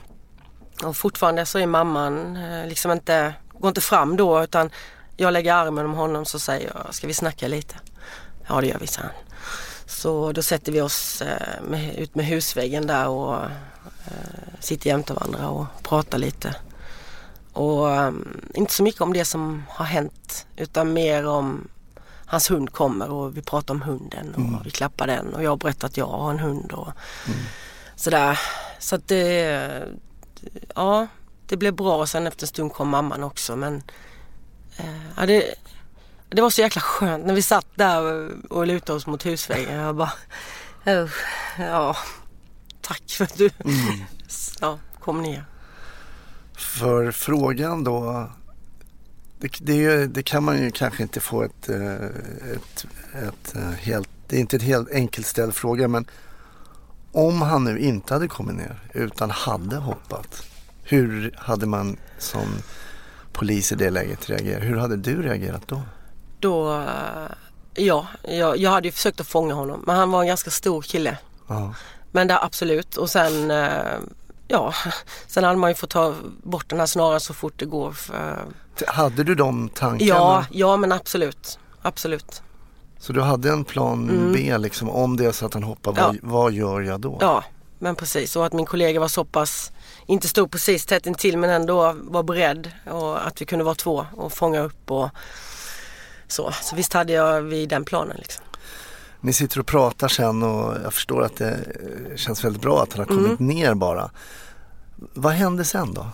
[0.84, 4.70] Och fortfarande så är mamman eh, liksom inte, går inte fram då utan
[5.16, 7.74] jag lägger armen om honom så säger jag, ska vi snacka lite?
[8.48, 9.10] Ja det gör vi, han.
[9.92, 13.50] Så då sätter vi oss eh, med, ut med husväggen där och eh,
[14.60, 16.56] sitter jämte varandra och pratar lite.
[17.52, 21.68] Och um, inte så mycket om det som har hänt utan mer om
[22.26, 24.60] hans hund kommer och vi pratar om hunden och mm.
[24.64, 26.92] vi klappar den och jag berättar att jag har en hund och
[27.26, 27.38] mm.
[27.96, 28.40] sådär.
[28.78, 29.88] Så att det,
[30.74, 31.06] ja,
[31.46, 32.06] det blev bra.
[32.06, 33.82] Sen efter en stund kom mamman också men
[34.76, 35.54] eh, ja, det,
[36.32, 39.74] det var så jäkla skönt när vi satt där och lutade oss mot husväggen.
[39.74, 40.12] Jag bara,
[40.86, 41.10] oh,
[41.58, 41.96] ja,
[42.80, 43.76] tack för att du mm.
[44.60, 45.44] ja, kom ner.
[46.56, 48.30] För frågan då,
[49.38, 52.04] det, det, det, kan man ju kanske inte få ett, eh,
[52.52, 56.06] ett, ett, eh, helt, det är inte ett helt enkelt ställd fråga men
[57.12, 60.46] om han nu inte hade kommit ner utan hade hoppat,
[60.82, 62.46] hur hade man som
[63.32, 64.62] polis i det läget reagerat?
[64.62, 65.82] Hur hade du reagerat då?
[66.42, 67.34] Då, eh,
[67.74, 70.82] ja, jag, jag hade ju försökt att fånga honom men han var en ganska stor
[70.82, 71.18] kille.
[71.48, 71.74] Aha.
[72.10, 73.52] Men det absolut och sen
[74.48, 74.74] ja,
[75.26, 77.96] sen hade man ju fått ta bort den här snaran så fort det går.
[78.86, 80.08] Hade du de tankarna?
[80.08, 81.58] Ja, ja men absolut.
[81.82, 82.42] Absolut.
[82.98, 84.32] Så du hade en plan mm.
[84.32, 86.06] B liksom om det är så att han hoppar, ja.
[86.06, 87.18] vad, vad gör jag då?
[87.20, 87.44] Ja,
[87.78, 88.36] men precis.
[88.36, 89.72] Och att min kollega var så pass,
[90.06, 94.06] inte stod precis tätt intill men ändå var beredd och att vi kunde vara två
[94.16, 95.08] och fånga upp och
[96.32, 96.52] så.
[96.62, 98.44] Så visst hade jag vid den planen liksom.
[99.20, 101.58] Ni sitter och pratar sen och jag förstår att det
[102.16, 103.46] känns väldigt bra att han har kommit mm.
[103.46, 104.10] ner bara.
[104.96, 106.06] Vad hände sen då?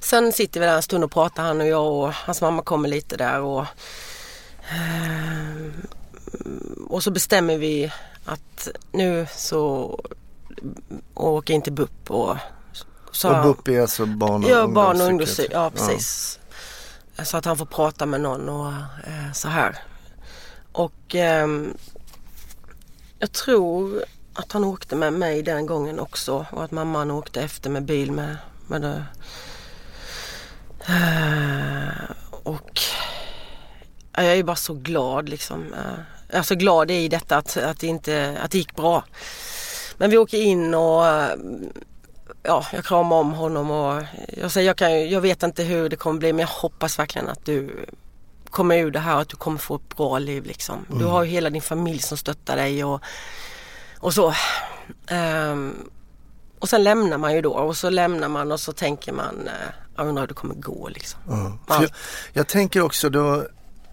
[0.00, 2.88] Sen sitter vi där en stund och pratar han och jag och hans mamma kommer
[2.88, 3.66] lite där och
[4.70, 5.66] eh,
[6.88, 7.92] och så bestämmer vi
[8.24, 10.00] att nu så
[11.14, 12.36] åker in till BUP och
[13.12, 15.54] så, och BUP är alltså barn och ja, barn och ungdomspsykiatri?
[15.54, 16.38] Ja precis.
[16.38, 16.43] Ja.
[17.22, 18.72] Så att han får prata med någon och
[19.06, 19.78] eh, så här.
[20.72, 21.48] Och eh,
[23.18, 27.70] jag tror att han åkte med mig den gången också och att mamman åkte efter
[27.70, 29.04] med bil med, med det.
[30.88, 32.80] Eh, och
[34.12, 35.62] jag är bara så glad liksom.
[35.62, 39.04] Uh, jag är så glad i detta att, att, det inte, att det gick bra.
[39.96, 41.04] Men vi åker in och
[42.44, 45.96] ja, jag kramar om honom och jag säger jag, kan, jag vet inte hur det
[45.96, 47.86] kommer bli men jag hoppas verkligen att du
[48.50, 50.86] kommer ur det här och att du kommer få ett bra liv liksom.
[50.88, 50.98] Mm.
[50.98, 53.02] Du har ju hela din familj som stöttar dig och
[53.98, 54.34] och så.
[55.10, 55.90] Um,
[56.58, 59.52] och sen lämnar man ju då och så lämnar man och så tänker man, uh,
[59.96, 61.20] jag undrar hur det kommer gå liksom.
[61.28, 61.58] Mm.
[61.68, 61.90] Jag,
[62.32, 63.44] jag, tänker också då,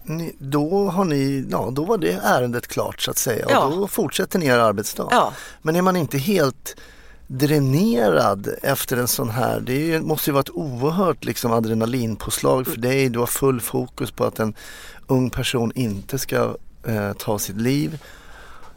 [0.04, 3.74] ni, då har ni, ja då var det ärendet klart så att säga och ja.
[3.76, 5.08] då fortsätter ni er arbetsdag.
[5.12, 5.34] Ja.
[5.62, 6.76] Men är man inte helt
[7.32, 13.10] dränerad efter en sån här, det måste ju vara ett oerhört liksom adrenalinpåslag för dig.
[13.10, 14.54] Du har full fokus på att en
[15.08, 16.56] ung person inte ska
[16.88, 18.00] eh, ta sitt liv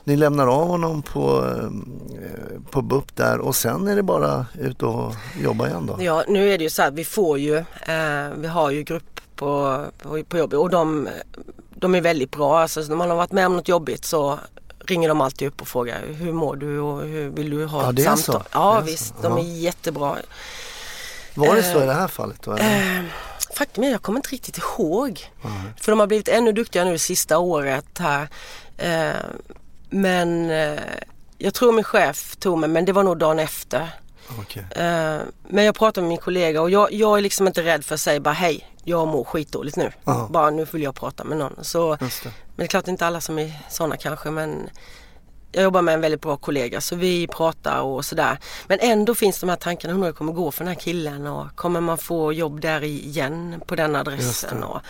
[0.04, 4.82] ni lämnar av honom på, eh, på BUP där och sen är det bara ut
[4.82, 5.96] och jobba igen då?
[6.00, 9.20] Ja nu är det ju så att vi får ju, eh, vi har ju grupp
[9.36, 11.08] på, på, på jobbet och de,
[11.74, 12.58] de är väldigt bra.
[12.58, 14.38] Alltså när man har varit med om något jobbigt så
[14.86, 17.92] ringer de alltid upp och frågar hur mår du och hur vill du ha ja,
[17.92, 18.42] ett samtal?
[18.42, 18.48] Så.
[18.52, 19.22] Ja visst, så.
[19.22, 20.16] de är jättebra.
[21.34, 22.56] Var det så i det här fallet då?
[22.56, 23.02] Eh,
[23.56, 25.30] faktum är jag kommer inte riktigt ihåg.
[25.44, 25.56] Mm.
[25.80, 28.28] För de har blivit ännu duktigare nu det sista året här.
[28.76, 29.20] Eh,
[29.90, 30.80] men eh,
[31.38, 33.88] jag tror min chef tog mig, men det var nog dagen efter.
[34.40, 34.62] Okay.
[34.62, 37.94] Eh, men jag pratade med min kollega och jag, jag, är liksom inte rädd för
[37.94, 39.92] att säga bara hej, jag mår skitdåligt nu.
[40.04, 40.28] Aha.
[40.30, 41.64] Bara nu vill jag prata med någon.
[41.64, 42.08] Så, det.
[42.22, 44.70] Men det är klart inte alla som är sådana kanske men
[45.52, 48.38] jag jobbar med en väldigt bra kollega så vi pratar och sådär.
[48.66, 51.56] Men ändå finns de här tankarna, hur det kommer gå för den här killen och
[51.56, 54.62] kommer man få jobb där igen på den adressen?
[54.62, 54.80] Och,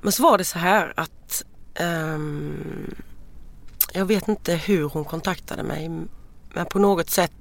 [0.00, 1.44] men så var det så här att
[1.80, 2.94] um,
[3.92, 5.90] jag vet inte hur hon kontaktade mig
[6.54, 7.32] men på något sätt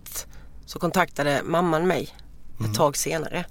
[0.65, 2.15] så kontaktade mamman mig
[2.60, 2.71] mm.
[2.71, 3.45] ett tag senare.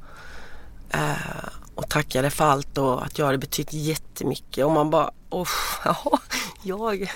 [0.95, 5.49] Uh, och tackade för allt och att jag hade betytt jättemycket och man bara, oh,
[5.85, 6.19] ja,
[6.63, 7.09] jag,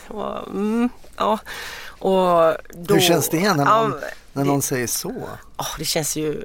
[0.47, 1.39] mm, ja.
[1.99, 3.67] Och då, Hur känns det när någon,
[4.01, 5.11] ja, när någon det, säger så?
[5.57, 6.45] Oh, det känns ju,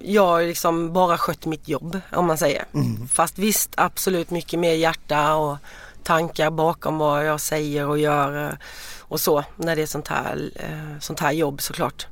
[0.00, 2.64] jag har liksom bara skött mitt jobb om man säger.
[2.74, 3.08] Mm.
[3.08, 5.56] Fast visst absolut mycket mer hjärta och
[6.02, 8.54] tankar bakom vad jag säger och gör eh,
[9.00, 12.06] och så när det är sånt här, eh, sånt här jobb såklart.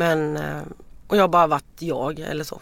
[0.00, 0.62] Men, eh,
[1.06, 2.60] och jag har bara varit jag eller så.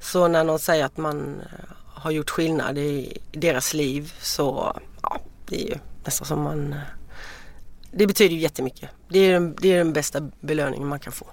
[0.00, 1.42] Så när någon säger att man
[1.86, 6.74] har gjort skillnad i deras liv så ja, det är ju nästan som man
[7.90, 8.90] det betyder ju jättemycket.
[9.08, 11.26] Det är, den, det är den bästa belöningen man kan få.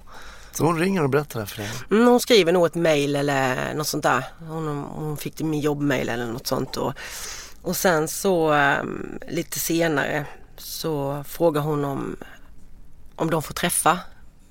[0.52, 1.70] Så hon ringer och berättar det för dig?
[1.90, 4.24] Mm, hon skriver nog ett mail eller något sånt där.
[4.48, 6.76] Hon, hon fick min jobbmail eller något sånt.
[6.76, 6.92] Och,
[7.62, 12.16] och sen så um, lite senare så frågar hon om,
[13.16, 13.98] om de får träffa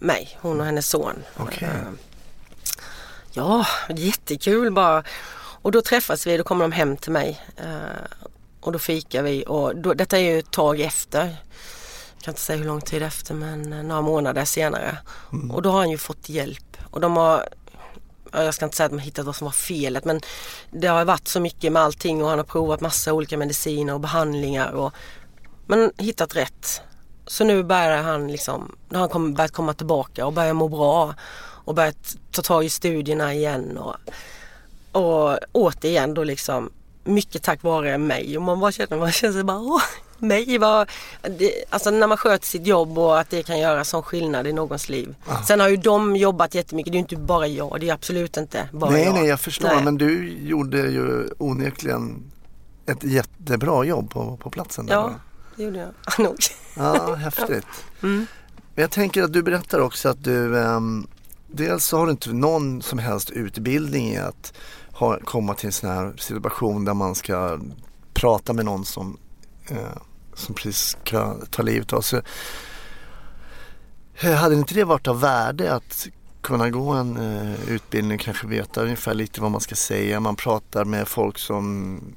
[0.04, 1.24] mig, hon och hennes son.
[1.38, 1.68] Okej.
[1.68, 1.92] Eh,
[3.36, 5.04] Ja, jättekul bara.
[5.36, 7.42] Och då träffas vi, då kommer de hem till mig.
[7.58, 8.18] Eh,
[8.62, 11.20] och då fikar vi och då, detta är ju ett tag efter.
[12.16, 14.98] Jag kan inte säga hur lång tid efter men några månader senare.
[15.52, 16.78] Och då har han ju fått hjälp.
[16.92, 17.50] Och de har,
[18.32, 20.22] ja, jag ska inte säga att de har hittat vad som var felet men
[20.72, 24.00] det har varit så mycket med allting och han har provat massa olika mediciner och
[24.00, 24.72] behandlingar.
[24.72, 24.94] Och,
[25.68, 26.82] men hittat rätt.
[27.28, 30.68] Så nu börjar han liksom, nu har han kom, börjat komma tillbaka och börjar må
[30.68, 31.16] bra.
[31.66, 33.78] Och börjat ta tag i studierna igen.
[33.78, 33.96] Och,
[34.92, 36.70] och återigen då liksom
[37.04, 38.38] mycket tack vare mig.
[38.38, 39.82] Och man bara känner, man känner sig bara åh,
[40.18, 40.88] mig var,
[41.22, 44.54] det, Alltså när man sköter sitt jobb och att det kan göra sån skillnad i
[44.54, 45.16] någons liv.
[45.48, 48.38] Sen har ju de jobbat jättemycket, det är ju inte bara jag, det är absolut
[48.38, 49.14] inte bara Nej, jag.
[49.14, 49.68] nej, jag förstår.
[49.68, 49.84] Nej.
[49.84, 52.32] Men du gjorde ju onekligen
[52.86, 54.86] ett jättebra jobb på, på platsen.
[54.86, 55.14] Där Ja?
[55.56, 56.36] Det gjorde jag nog.
[56.76, 57.68] Ja, häftigt.
[58.04, 58.28] Mm.
[58.76, 61.08] Men jag tänker att du berättar också att du ehm,
[61.56, 64.54] Dels så har du inte någon som helst utbildning i att
[64.92, 67.60] ha, komma till en sån här situation där man ska
[68.14, 69.18] prata med någon som,
[69.68, 69.98] eh,
[70.34, 72.22] som precis ska ta livet av sig.
[74.22, 76.08] Eh, Hade inte det varit av värde att
[76.42, 80.20] kunna gå en eh, utbildning och kanske veta ungefär lite vad man ska säga.
[80.20, 82.14] Man pratar med folk som mm,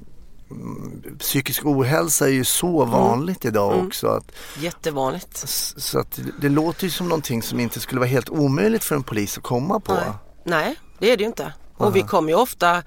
[1.19, 3.87] Psykisk ohälsa är ju så vanligt idag Mm.
[3.87, 4.07] också.
[4.07, 5.43] Att, Jättevanligt.
[5.77, 8.95] så att det- det låter ju som någonting som inte skulle vara helt omöjligt för
[8.95, 9.93] en polis att komma på.
[9.93, 10.03] Nej.
[10.43, 11.53] Nej, det är det ju inte.
[11.77, 12.83] Och vi kommer ju ofta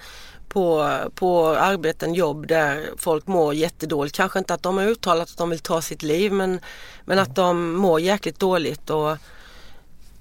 [0.48, 4.16] på, på arbeten, jobb där folk mår jättedåligt.
[4.16, 6.60] Kanske inte att de har uttalat att de vill ta sitt liv men,
[7.04, 8.90] men att de mår jäkligt dåligt.
[8.90, 9.16] Och,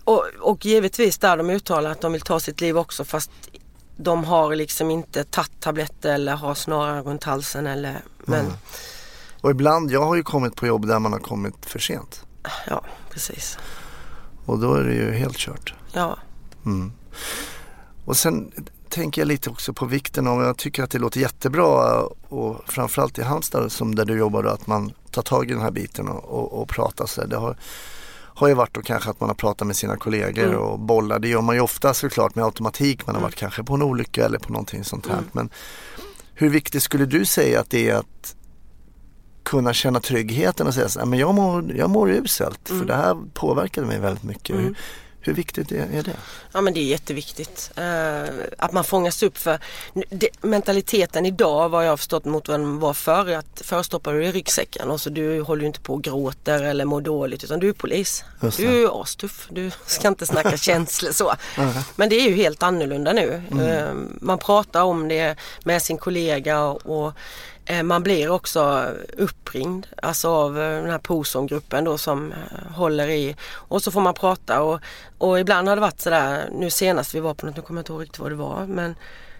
[0.03, 3.31] och, och givetvis där de uttalar att de vill ta sitt liv också fast
[4.01, 8.53] de har liksom inte tagit tabletter eller har snarare runt halsen eller men
[9.41, 12.25] Och ibland, jag har ju kommit på jobb där man har kommit för sent.
[12.67, 13.57] ja precis.
[14.45, 15.73] Och då är det ju helt kört.
[15.93, 16.17] Ja.
[16.65, 16.91] Mm.
[18.05, 18.51] Och sen
[18.89, 23.17] tänker jag lite också på vikten av, jag tycker att det låter jättebra och framförallt
[23.19, 26.07] i Halmstad som där du jobbar då, att man tar tag i den här biten
[26.07, 27.27] och, och, och pratar så här.
[27.27, 27.57] Det har,
[28.39, 30.59] har ju varit då kanske att man har pratat med sina kollegor Mm.
[30.59, 31.19] och bollar.
[31.19, 33.05] Det gör man ju ofta såklart med automatik.
[33.07, 35.13] Man har varit kanske på en olycka eller på någonting sånt här.
[35.13, 35.25] Mm.
[35.31, 35.49] Men
[36.33, 38.35] hur viktigt skulle du säga att det är att
[39.43, 42.95] kunna känna tryggheten och säga så här, men jag mår, jag mår uselt för det
[42.95, 44.49] här påverkade mig väldigt mycket.
[44.49, 44.65] Mm.
[44.65, 44.75] Hur,
[45.21, 46.15] hur viktigt är, det?
[46.51, 47.71] Ja men det är jätteviktigt.
[47.75, 48.23] Eh,
[48.57, 49.59] att man fångas upp för
[50.41, 54.31] mentaliteten idag vad jag har förstått mot vad den var förr att förstoppar du i
[54.31, 57.69] ryggsäcken och så du håller ju inte på och gråter eller mår dåligt utan du
[57.69, 58.23] är polis.
[58.57, 59.47] Du är astuff.
[59.51, 61.33] Du ska inte snacka känslor så.
[61.95, 63.41] Men det är ju helt annorlunda nu.
[63.61, 67.13] Eh, man pratar om det med sin kollega och,
[67.83, 68.85] man blir också
[69.17, 74.01] uppringd alltså av eh, den här POSOM-gruppen då som eh, håller i och så får
[74.01, 74.79] man prata och,
[75.17, 77.81] och ibland har det varit sådär, nu senast vi var på något, nu kommer jag
[77.81, 78.95] inte ihåg riktigt vad det var men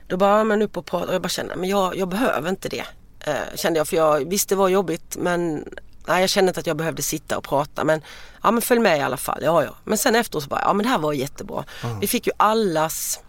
[0.07, 2.69] då bara man upp och prata och jag bara känner, men jag, jag behöver inte
[2.69, 2.85] det.
[3.19, 5.65] Eh, kände jag för jag, visst det var jobbigt men
[6.07, 8.01] nej, jag kände inte att jag behövde sitta och prata men
[8.43, 9.75] ja men följ med i alla fall, ja ja.
[9.83, 11.63] Men sen efteråt så bara, ja men det här var jättebra.
[12.01, 13.19] Vi fick ju allas,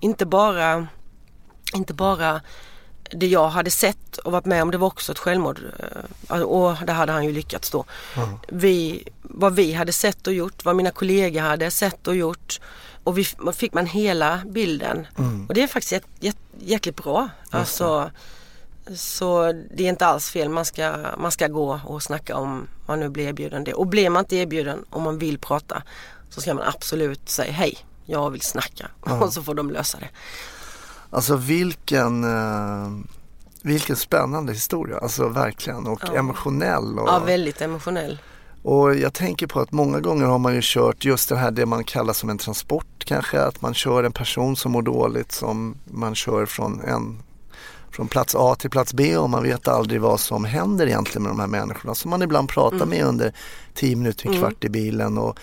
[0.00, 0.86] inte bara
[1.74, 2.40] inte bara
[3.12, 5.60] det jag hade sett och varit med om, det var också ett självmord.
[6.30, 7.84] eh, Och det hade han ju lyckats då.
[8.48, 12.60] Vi, vad vi hade sett och gjort, vad mina kollegor hade sett och gjort.
[13.04, 15.06] Och vi fick man hela bilden.
[15.48, 17.28] Och det är faktiskt jät, jät, jäkligt bra.
[17.50, 18.10] Alltså,
[18.96, 23.00] så det är inte alls fel, man ska, man ska gå och snacka om man
[23.00, 23.74] nu blir erbjuden det.
[23.74, 25.82] Och blir man inte erbjuden om man vill prata
[26.30, 28.86] så ska man absolut säga hej, jag vill snacka.
[29.00, 30.08] Och så får de lösa det.
[31.12, 32.90] Alltså vilken, eh,
[33.62, 36.14] vilken spännande historia, alltså verkligen och Ja.
[36.14, 36.98] emotionell.
[36.98, 38.18] Och, Ja, väldigt emotionell.
[38.62, 41.66] och jag tänker på att många gånger har man ju kört just det här det
[41.66, 45.74] man kallar som en transport kanske, att man kör en person som mår dåligt som
[45.84, 47.22] man kör från en
[47.90, 51.30] från plats A till plats B och man vet aldrig vad som händer egentligen med
[51.30, 52.88] de här människorna som man ibland pratar Mm.
[52.88, 53.32] med under
[53.74, 55.38] 10 minuter, en kvart i bilen och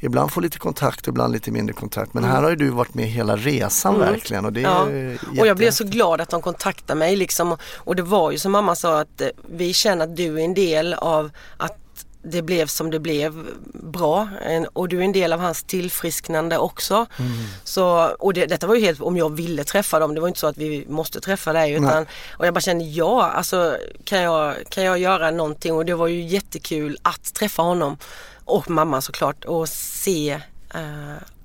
[0.00, 2.14] ibland får lite kontakt och ibland lite mindre kontakt.
[2.14, 4.72] Men här har ju du varit med hela resan verkligen och det Mm.
[4.72, 4.90] Ja.
[5.34, 7.56] ju Och jag blev jätte- så glad att de kontaktade mig liksom.
[7.76, 10.54] Och det var ju som mamma sa att eh, vi känner att du är en
[10.54, 11.76] del av att
[12.22, 14.28] det blev som det blev bra
[14.72, 17.06] och du är en del av hans tillfrisknande också.
[17.18, 17.32] Mm.
[17.64, 20.40] Så, och det, detta var ju helt om jag ville träffa dem, det var inte
[20.40, 22.06] så att vi måste träffa dig utan Nej.
[22.38, 26.06] och jag bara kände ja, alltså kan jag, kan jag göra någonting och det var
[26.06, 27.96] ju jättekul att träffa honom
[28.44, 30.40] och mamma såklart och se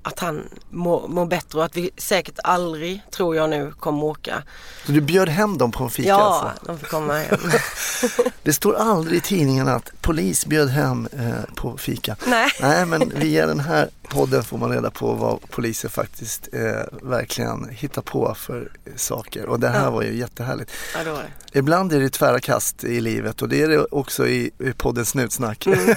[0.02, 4.42] att han mår, mår bättre och att vi säkert aldrig, tror jag nu, kommer åka.
[4.86, 6.66] Så du bjöd hem dem på en fika ja, alltså?
[6.66, 7.38] de får komma hem.
[8.42, 12.16] Det står aldrig i tidningen att polis bjöd hem eh, på fika.
[12.26, 12.50] Nej.
[12.60, 16.60] Nej, men via den här podden får man reda på vad poliser faktiskt eh,
[17.02, 19.46] verkligen hittar på för saker.
[19.46, 19.90] Och det här Ja.
[19.90, 20.70] var ju jättehärligt.
[20.96, 21.58] Ja, det var det.
[21.58, 25.06] Ibland är det tvära kast i livet och det är det också i, i podden
[25.06, 25.66] Snutsnack.
[25.66, 25.94] Mm.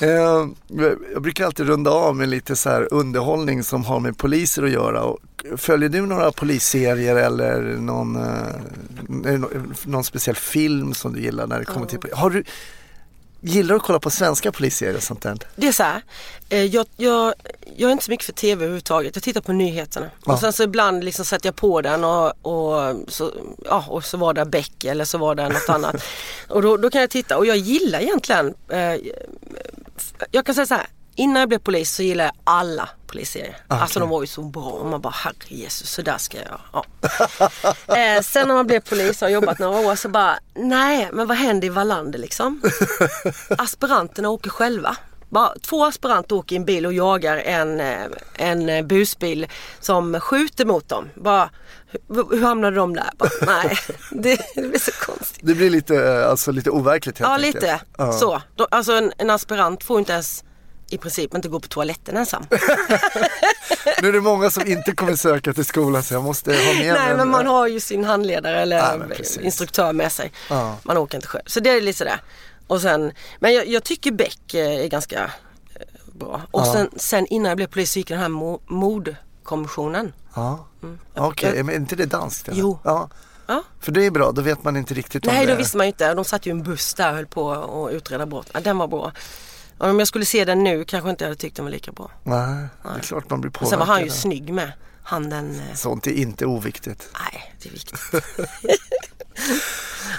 [0.00, 0.46] Eh,
[1.12, 4.70] Jag brukar alltid runda av med lite så här underhållning som har med poliser att
[4.70, 5.02] göra.
[5.02, 5.18] Och
[5.56, 9.40] följer du några polisserier eller någon, eh,
[9.84, 12.44] någon speciell film som du gillar när det kommer till Har du,
[13.40, 15.38] Gillar du att kolla på svenska polisserier och sånt där?
[15.56, 16.02] Det är så här,
[16.48, 17.34] eh, jag, jag,
[17.76, 19.16] jag är inte så mycket för tv överhuvudtaget.
[19.16, 20.06] Jag tittar på nyheterna.
[20.26, 20.32] Ja.
[20.32, 23.32] Och sen så ibland liksom sätter jag på den och, och, så,
[23.64, 25.96] ja, och så var det Beck eller så var det något annat.
[26.48, 28.94] Och då, då kan jag titta och jag gillar egentligen, eh,
[30.30, 33.56] jag kan säga så här, innan jag blev polis så gillade jag alla polisserier.
[33.68, 36.36] Ah, Alltså de var ju så bra och man bara herre Jesus så där ska
[36.38, 36.60] jag göra.
[36.72, 36.84] Ja.
[37.96, 41.26] eh, sen när man blev polis och har jobbat några år så bara nej men
[41.26, 42.62] vad händer i Wallander liksom?
[43.58, 44.96] aspiranterna åker själva.
[45.28, 47.96] Bara, två aspiranter åker i en bil och jagar en, eh,
[48.34, 49.46] en eh, busbil
[49.80, 51.08] som skjuter mot dem.
[51.14, 51.50] Bara,
[52.08, 53.10] hur, hamnade de där?
[53.18, 53.78] Bara, nej,
[54.10, 55.40] det, det blir så konstigt.
[55.46, 57.54] Det blir lite, eh, alltså, lite overkligt helt Ja enkelt.
[57.54, 58.12] lite Ja.
[58.12, 58.42] så.
[58.56, 60.44] Då, alltså en, en aspirant får inte ens
[60.90, 62.46] i princip inte gå på toaletten ensam.
[64.02, 66.94] Nu är det många som inte kommer söka till skolan så jag måste ha med
[66.94, 68.94] Nej en- men man har ju sin handledare eller Ja,
[69.40, 70.32] instruktör med sig.
[70.50, 70.76] Ja.
[70.82, 71.42] Man åker inte själv.
[71.46, 72.20] Så det är lite sådär.
[72.66, 75.80] Och sen, men jag, jag tycker Beck eh, är ganska eh,
[76.12, 76.42] bra.
[76.50, 76.72] Och Ja.
[76.72, 80.12] sen, sen innan jag blev polis så gick den här mo- mordkommissionen.
[80.34, 80.98] Ja, Mm.
[81.16, 82.48] okej, Jag- men är inte det danskt?
[82.48, 82.60] eller?
[82.60, 82.78] Jo.
[82.84, 83.08] Ja.
[83.46, 83.62] Ja.
[83.80, 85.86] För det är bra, då vet man inte riktigt om Nej det då visste man
[85.86, 86.14] ju inte.
[86.14, 87.52] De satt ju i en buss där och höll på
[87.86, 88.50] att utreda brott.
[88.54, 89.12] Ja, den var bra.
[89.78, 92.10] Om jag skulle se den nu kanske inte jag hade tyckt den var lika bra.
[92.22, 93.68] Nej, det är klart man blir Men påverkad.
[93.70, 94.72] sen var han ju snygg med.
[95.02, 95.50] Han den...
[95.70, 97.08] eh, Sånt är inte oviktigt.
[97.12, 98.00] Nej, det är viktigt.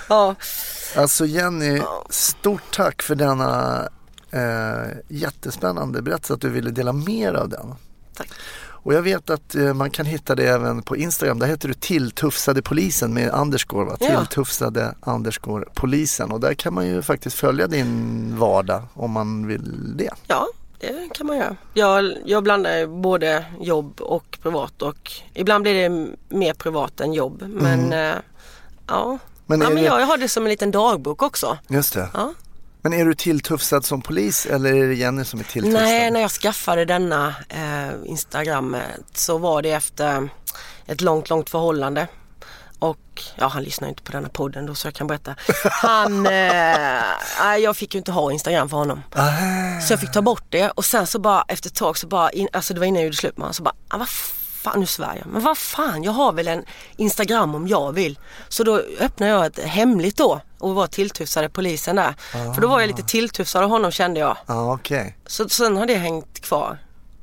[0.10, 0.36] ja,
[0.96, 3.82] Alltså Jenny, stort tack för denna
[4.32, 7.76] eh, jättespännande berättelse att du ville dela mer av den.
[8.14, 8.30] tack.
[8.88, 11.40] Och jag vet att eh, man kan hitta det även på Instagram.
[11.40, 13.98] Där heter du Tilltufsade polisen med underscore va?
[14.00, 14.08] Ja.
[14.08, 16.32] Tilltufsade underscore polisen.
[16.32, 20.14] Och där kan man ju faktiskt följa din vardag om man vill det.
[20.28, 20.48] Ja,
[20.80, 21.56] det kan man göra.
[21.74, 27.44] Jag, jag blandar både jobb och privat och ibland blir det mer privat än jobb.
[27.48, 28.16] Men eh,
[28.88, 29.18] ja,
[29.48, 31.58] Men ja men jag, jag har det som en liten dagbok också.
[31.68, 32.10] Just det.
[32.14, 32.34] Ja.
[32.82, 35.82] Men är du tilltufsad som polis eller är det Jenny som är tilltufsad?
[35.82, 38.78] Nej, när jag skaffade denna eh, Instagram
[39.14, 40.30] så var det efter
[40.86, 42.08] ett långt, långt förhållande.
[42.80, 45.36] Och ja, han lyssnar ju inte på denna podden då så jag kan berätta.
[45.64, 49.04] Han, eh, jag fick ju inte ha Instagram för honom.
[49.16, 52.08] Ah, Så jag fick ta bort det och sen så bara efter ett tag så
[52.08, 54.08] bara, in, alltså det var innan jag gjorde slut med honom, så bara, ah, vad
[54.72, 54.86] fan nu
[55.18, 55.28] jag.
[55.34, 56.64] Men vad fan, jag har väl en
[56.98, 58.20] Instagram om jag vill.
[58.50, 62.14] Så då öppnade jag ett hemligt då och var tilltufsade polisen där.
[62.56, 64.38] För då var jag lite tilltufsad av honom kände jag.
[64.46, 65.18] Ja, okej.
[65.28, 66.78] Så sen har det hängt kvar.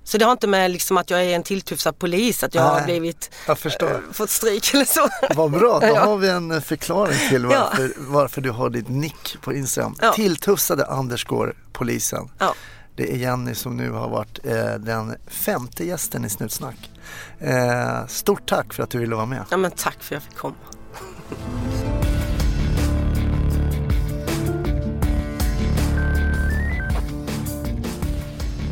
[0.06, 2.74] Så det har inte med liksom att jag är en tilltufsad polis, att jag har
[2.76, 5.08] Nej, blivit, jag eh, fått stryk eller så.
[5.34, 6.04] Vad bra, då Ja.
[6.04, 7.68] har vi en förklaring till Ja.
[7.70, 9.96] varför, varför du har ditt nick på Instagram.
[10.00, 10.12] Ja.
[10.12, 12.30] Tilltufsade underscore polisen.
[12.38, 12.54] Ja.
[12.96, 16.90] Det är Jenny som nu har varit eh, den femte gästen i Snutsnack.
[17.38, 19.44] Eh, stort tack för att du ville vara med.
[19.50, 20.54] ja men tack för att jag fick komma.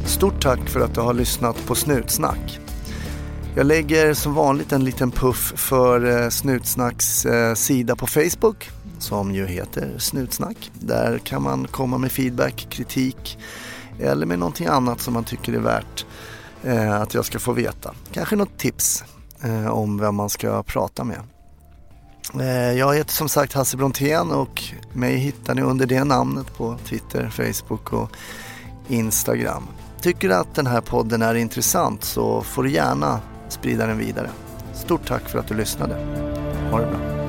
[0.07, 2.61] Stort tack för att du har lyssnat på Snutsnack.
[3.57, 9.35] Jag lägger som vanligt en liten puff för eh, Snutsnacks eh, sida på Facebook som
[9.35, 10.71] ju heter Snutsnack.
[10.75, 13.39] Där kan man komma med feedback, kritik
[14.01, 16.07] eller med någonting annat som man tycker är värt
[16.63, 17.95] eh, att jag ska få veta.
[18.13, 19.05] Kanske något tips
[19.43, 21.21] eh, om vem man ska prata med.
[22.41, 26.79] Eh, jag heter som sagt Hasse Brontén och mig hittar ni under det namnet på
[26.85, 28.11] Twitter, Facebook och
[28.89, 29.63] Instagram.
[30.01, 34.31] Tycker du att den här podden är intressant så får du gärna sprida den vidare.
[34.75, 35.95] Stort tack för att du lyssnade.
[36.71, 37.22] Ha det bra.